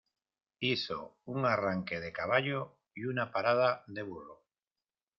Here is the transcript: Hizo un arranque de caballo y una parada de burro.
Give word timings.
Hizo 0.59 1.19
un 1.25 1.45
arranque 1.45 1.99
de 1.99 2.11
caballo 2.11 2.75
y 2.95 3.05
una 3.05 3.31
parada 3.31 3.83
de 3.85 4.01
burro. 4.01 4.41